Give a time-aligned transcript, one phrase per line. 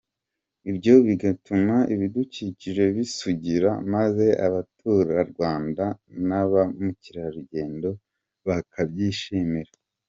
[0.69, 5.85] Ibyo bigatuma ibidukikije bisugira maze abaturarwanda
[6.27, 7.89] na ba mukerarugendo
[8.47, 9.71] bakabyishimira.”